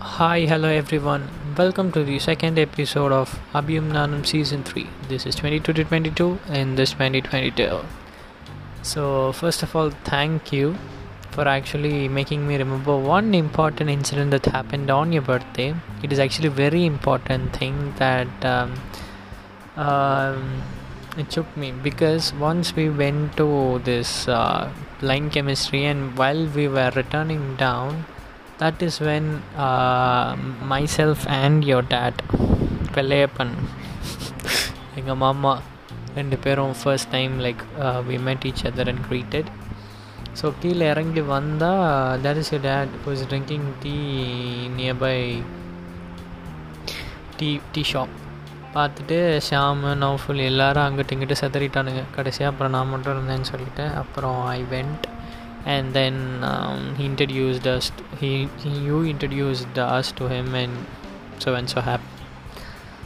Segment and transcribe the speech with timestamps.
[0.00, 1.28] Hi, hello everyone.
[1.58, 4.86] Welcome to the second episode of Abhyum Nanam Season 3.
[5.08, 7.80] This is 22 to 22 and this 2022.
[8.80, 10.78] So, first of all, thank you
[11.32, 15.74] for actually making me remember one important incident that happened on your birthday.
[16.02, 18.72] It is actually a very important thing that um,
[19.76, 20.62] um,
[21.18, 26.67] it took me because once we went to this uh, line chemistry and while we
[26.67, 28.05] were returning down,
[28.59, 29.25] that is when
[29.57, 32.15] uh, myself and your dad
[32.95, 33.53] பெல்லையப்பன்
[34.99, 35.53] எங்கள் மாமா
[36.17, 37.63] ரெண்டு பேரும் first time like
[38.09, 39.47] we met each other and greeted
[40.39, 43.95] so கீழே இறங்கி வந்தால் that is you date was drinking tea
[44.77, 45.17] nearby
[47.39, 48.15] tea tea shop
[48.75, 49.17] பார்த்துட்டு
[49.49, 55.05] ஷாமு நௌஃபுல் எல்லாரும் அங்கிட்டு இங்கிட்டு செதறிட்டானுங்க கடைசியாக அப்புறம் நான் மட்டும் இருந்தேன்னு சொல்லிட்டு அப்புறம் I went
[55.65, 60.85] and then um, he introduced us he, he you introduced us to him and
[61.39, 62.21] so and so happened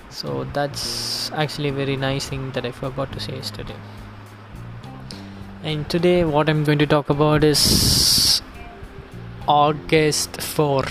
[0.09, 3.79] so that's actually a very nice thing that i forgot to say yesterday
[5.63, 8.41] and today what i'm going to talk about is
[9.47, 10.83] august 4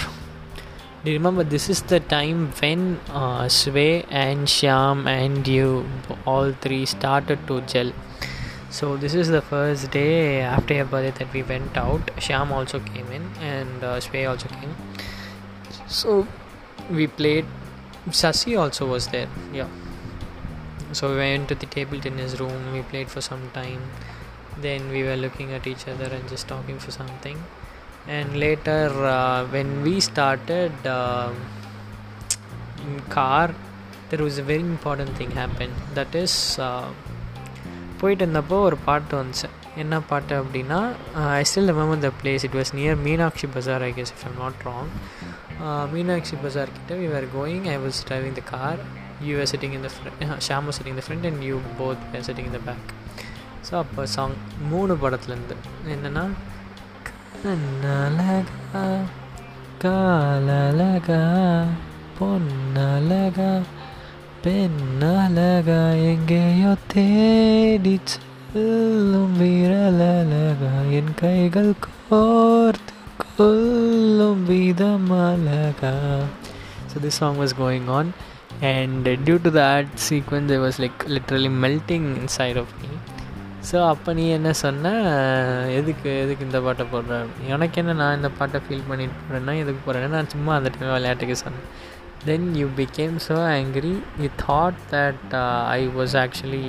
[1.03, 5.85] do you remember this is the time when uh, sway and sham and you
[6.25, 7.91] all three started to gel?
[8.69, 12.09] So this is the first day after your birthday that we went out.
[12.19, 14.75] Sham also came in and uh, sway also came.
[15.87, 16.25] So
[16.89, 17.45] we played.
[18.09, 19.67] Sasi also was there yeah.
[20.93, 22.71] So we went to the table tennis room.
[22.71, 23.81] We played for some time.
[24.61, 27.43] Then we were looking at each other and just talking for something
[28.08, 31.30] and later uh, when we started uh,
[32.84, 33.46] in car
[34.08, 36.88] there was a very important thing happened that is uh,
[38.00, 39.48] போயிட்டு இருந்தப்போ ஒரு பாட்டு வந்துச்சு
[39.82, 40.78] என்ன பாட்டு அப்படின்னா
[41.38, 44.60] I still remember the place it was near Meenakshi Bazaar I guess if I'm not
[44.68, 44.90] wrong
[45.94, 48.80] Meenakshi பஜார் கிட்ட we are going I was driving the car
[49.28, 52.24] you are sitting in the front Sham was sitting the front and you both are
[52.28, 52.92] sitting in the back
[53.68, 54.36] so அப்போ song
[54.72, 55.56] மூணு படத்துலேருந்து
[55.96, 56.24] என்னென்னா
[57.42, 58.84] கண்ணலகா
[59.84, 61.20] காலலகா
[62.18, 63.50] பொன்னலகா
[64.44, 65.80] பெண்ணலகா
[66.10, 72.94] எங்கேயோ தேடி செல்லும் விரலகா என் கைகள் கோர்த்து
[73.36, 75.94] கொல்லும் விதமலகா
[76.90, 78.06] so this song was going on
[78.62, 82.90] and due to that sequence I was like literally melting inside of me
[83.69, 84.87] So அப்போ நீ என்ன சொன்ன?
[85.79, 87.17] எதுக்கு எதுக்கு இந்த பாட்டை போடுற?
[87.53, 91.37] எனக்கு என்ன நான் இந்த பாட்டை ஃபீல் பண்ணிட்டு போகிறேன்னா எதுக்கு போகிறேன்னா நான் சும்மா அந்த டைம் விளையாட்டுக்கு
[91.43, 91.67] சொன்னேன்.
[92.27, 95.33] Then you became so angry you thought that
[95.77, 96.67] I was actually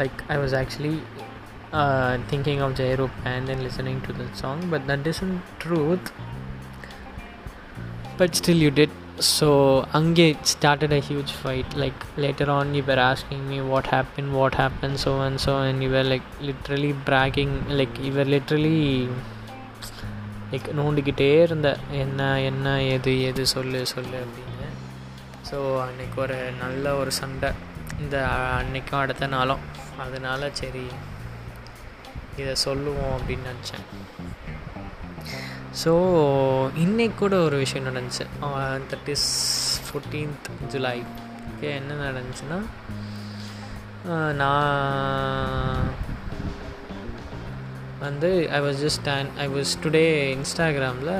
[0.00, 0.94] like I was actually
[2.32, 6.10] thinking of Jayaroop and then listening to the song but that is in truth
[8.20, 9.48] but still you did so
[9.92, 14.30] அங்கே it started a huge fight like later on you were asking me what happen
[14.30, 19.08] what happen so and so and you were like literally bragging like இவர் literally
[20.50, 24.68] like நோண்டிக்கிட்டே இருந்த என்ன என்ன எது எது சொல்லு சொல்லு அப்படின்னு.
[25.50, 25.56] ஸோ
[25.86, 27.50] அன்றைக்கி ஒரு நல்ல ஒரு சண்டை.
[27.98, 28.28] இந்த
[28.58, 29.58] அன்றைக்கும் அடுத்த நாளும்.
[29.98, 30.86] அதனால் சரி
[32.36, 33.86] இதை சொல்லுவோம் அப்படின்னு நினச்சேன்.
[35.84, 35.92] ஸோ
[36.76, 38.24] இன்னைக்கு கூட ஒரு விஷயம் நடந்துச்சு.
[38.90, 39.28] That is
[39.86, 40.94] fourteenth July
[41.48, 42.58] okay என்ன நடந்துச்சுன்னா
[44.32, 45.86] நான்
[48.00, 50.04] வந்து I was just and I was today
[50.36, 51.14] இன்ஸ்டாகிராமில்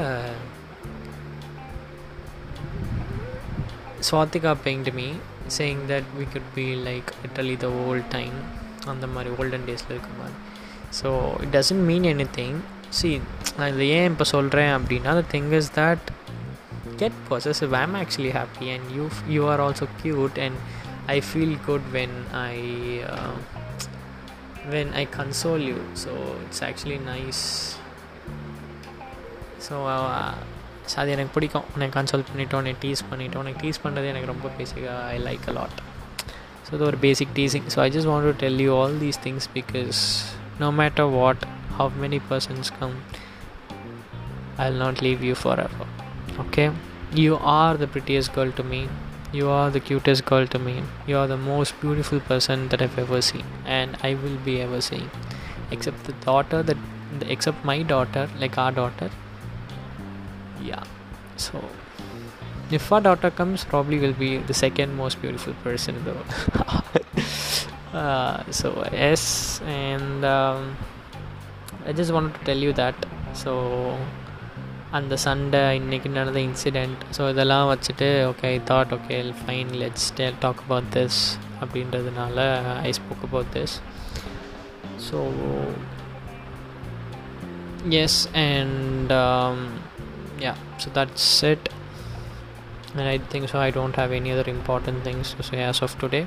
[4.01, 5.09] Swathika paint me
[5.59, 8.37] saying that we could be like Italy the old time
[8.85, 10.37] அந்த மாதிரி ஓல்டன் டேஸில் இருக்க மாதிரி
[11.01, 11.09] so
[11.43, 12.03] it doesn't mean
[12.37, 12.59] anything
[13.00, 13.12] C
[13.58, 16.08] நான் இதை ஏன் இப்போ சொல்கிறேன் அப்படின்னா the thing is that
[16.98, 20.60] get possessive I'm actually happy and you you are also cute and
[21.08, 22.54] I feel good when I
[24.66, 25.80] when I console you.
[25.96, 26.12] So
[26.44, 27.44] it's actually nice.
[29.66, 29.76] So
[30.98, 34.98] அது எனக்கு பிடிக்கும் உன்னை கன்சோல் பண்ணிட்டோம் உன்னை tease பண்ணிட்டோம் உனக்கு tease பண்ணுறது எனக்கு ரொம்ப பேசிக்காக
[35.14, 35.78] I like a lot
[36.66, 39.50] so இது ஒரு basic teasing so I just want to tell you all these things
[39.58, 40.02] because
[40.60, 41.38] no matter what
[41.79, 43.03] how many persons come
[44.59, 45.87] i'll not leave you forever.
[46.39, 46.71] Okay?
[47.13, 48.89] You are the prettiest girl to me.
[49.33, 50.83] You are the cutest girl to me.
[51.07, 54.81] You are the most beautiful person that i've ever seen and i will be ever
[54.81, 55.11] seeing
[55.71, 56.77] except the daughter that
[57.23, 59.11] except my daughter like our daughter.
[60.63, 60.85] Yeah.
[61.37, 61.65] So
[62.71, 67.05] if our daughter comes probably will be the second most beautiful person in the world.
[67.97, 70.77] Uh, so yes and um,
[71.88, 73.00] i just wanted to tell you that
[73.44, 73.54] so
[74.98, 80.08] அந்த சண்டை இன்னைக்கு நடந்த incident so இதெல்லாம் வச்சுட்டு okay I thought okay fine let's
[80.40, 81.20] talk about this
[81.62, 82.38] அப்படின்றதுனால
[82.88, 83.76] I spoke about this
[85.08, 85.20] so
[88.02, 89.14] yes and
[90.46, 90.54] yeah
[90.84, 91.70] so that's it
[92.94, 93.60] and I think so.
[93.60, 96.26] I don't have any other important things to say as of today.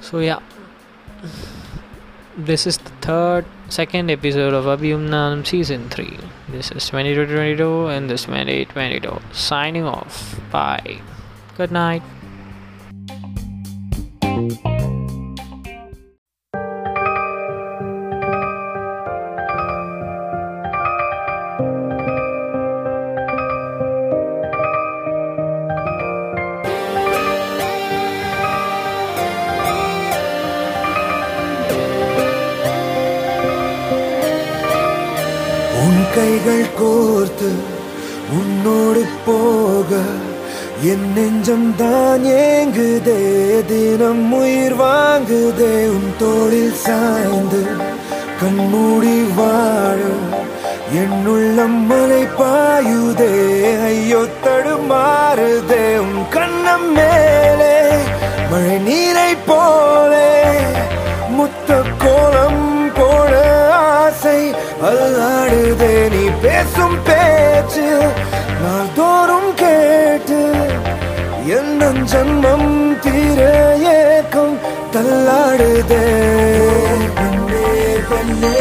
[0.00, 0.40] So, yeah,
[2.37, 6.17] this is the third, second episode of Abhimnanam season 3.
[6.49, 9.19] This is 2222 and this is 2022.
[9.31, 10.39] Signing off.
[10.51, 11.01] Bye.
[11.57, 12.03] Good night.
[37.41, 37.49] கோர்த்து
[38.39, 39.91] உன்னோடு போக
[40.91, 43.19] என் நெஞ்சம் தான் ஏங்குதே.
[43.69, 45.73] தினம் உயிர் வாங்குதே.
[45.95, 47.61] உன் தோளில் சாய்ந்து
[48.39, 49.99] கண்மூடி வாழ
[51.01, 53.31] என் உள்ளம் மலை பாயுதே.
[53.89, 57.75] ஐயோ தடுமாறுதே உன் கண்ணம் மேலே
[58.51, 60.31] மழை நீரை போலே.
[61.37, 61.69] முத்த
[62.03, 62.65] கோலம்
[62.97, 63.33] போட
[63.93, 64.39] ஆசை
[64.89, 65.93] அல்லாடுதே.
[66.15, 67.20] நீ பேசும் பே
[67.61, 67.99] பேச்சு
[68.61, 70.39] நாள் தோறும் கேட்டு
[71.45, 73.41] எந்த ஜன்மம் தீர
[73.77, 74.57] ஏக்கம்
[74.91, 76.03] தள்ளாடுதே.
[77.17, 77.69] பண்ணே
[78.09, 78.60] பண்ணே.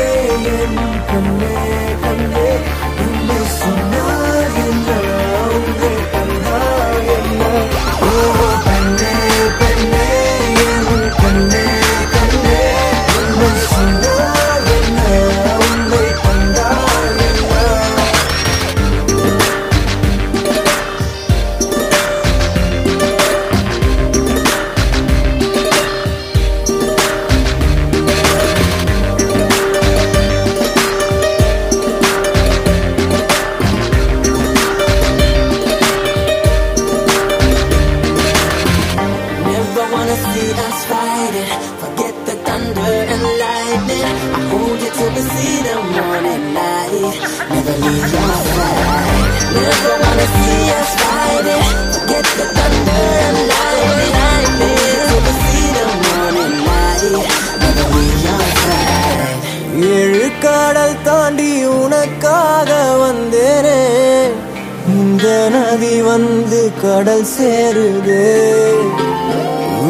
[66.83, 68.21] கடல் சேருது.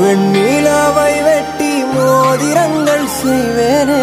[0.01, 4.03] வெண்ணிலாவை வெட்டி மோதிரங்கள் செய்வேனே.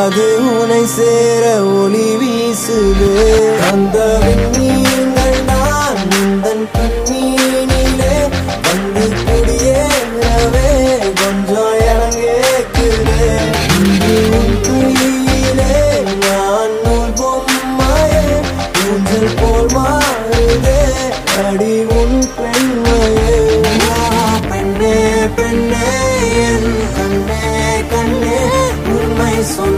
[0.00, 0.26] அது
[0.60, 1.44] உனை சேர
[1.80, 3.12] ஒளி வீசுது.
[3.72, 3.98] அந்த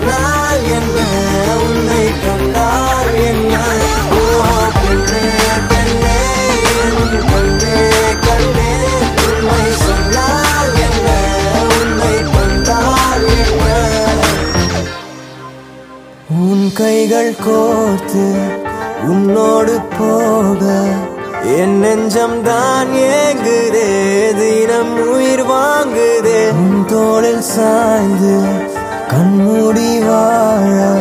[0.07, 0.99] சொன்னால் என்ன?
[1.59, 3.55] உன்னை கண்டால் என்ன?
[4.13, 4.23] ஓ
[4.77, 5.23] பெண்ணே
[5.71, 6.17] பெண்ணே
[7.23, 7.79] கண்ணே
[8.27, 8.69] கண்ணே
[9.25, 11.09] உண்மை சொன்னால் என்ன?
[11.77, 13.63] உன்னை கண்டால் என்ன?
[16.41, 18.27] உன் கைகள் கோர்த்து
[19.09, 20.63] உன்னோடு போக
[21.57, 23.89] என் நெஞ்சம் தான் ஏங்குதே
[24.39, 26.39] தினம் உயிர் வாங்குதே.
[26.61, 28.37] உன் தோளில் சாய்ந்து
[29.15, 30.93] கண்மூடி வாழ.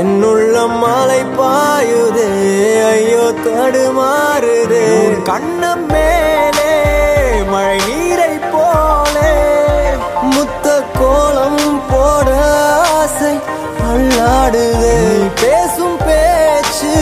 [0.00, 2.28] என்னுள்ள மாலை பாயுதே.
[2.86, 4.86] ஐயோ தடுமாறுதே
[5.22, 6.72] கண்ணம் மேலே
[7.50, 9.34] மழை நீரை போலே.
[10.22, 13.38] முத்த கோலம் போட ஆசை
[13.92, 14.96] அல்லாடுதே.
[15.40, 16.94] பேசும் பேச்சு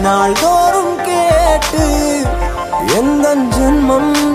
[0.00, 1.86] நாள்தோறும் கேட்டு
[2.94, 4.29] எந்த ஜென்மம்